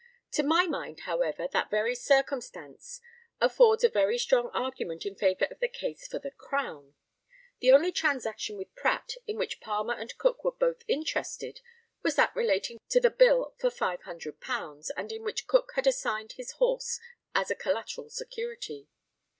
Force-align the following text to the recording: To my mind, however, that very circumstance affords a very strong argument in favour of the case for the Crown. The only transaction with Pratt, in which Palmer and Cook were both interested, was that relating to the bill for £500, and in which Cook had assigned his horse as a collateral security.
To 0.31 0.41
my 0.41 0.65
mind, 0.65 1.01
however, 1.01 1.47
that 1.53 1.69
very 1.69 1.93
circumstance 1.93 3.01
affords 3.39 3.83
a 3.83 3.87
very 3.89 4.17
strong 4.17 4.49
argument 4.51 5.05
in 5.05 5.13
favour 5.13 5.45
of 5.51 5.59
the 5.59 5.67
case 5.67 6.07
for 6.07 6.17
the 6.17 6.31
Crown. 6.31 6.95
The 7.59 7.71
only 7.71 7.91
transaction 7.91 8.57
with 8.57 8.73
Pratt, 8.73 9.13
in 9.27 9.37
which 9.37 9.61
Palmer 9.61 9.93
and 9.93 10.17
Cook 10.17 10.43
were 10.43 10.53
both 10.53 10.81
interested, 10.87 11.61
was 12.01 12.15
that 12.15 12.35
relating 12.35 12.79
to 12.89 12.99
the 12.99 13.11
bill 13.11 13.53
for 13.59 13.69
£500, 13.69 14.87
and 14.97 15.11
in 15.11 15.21
which 15.21 15.45
Cook 15.45 15.73
had 15.75 15.85
assigned 15.85 16.31
his 16.31 16.53
horse 16.53 16.99
as 17.35 17.51
a 17.51 17.55
collateral 17.55 18.09
security. 18.09 18.87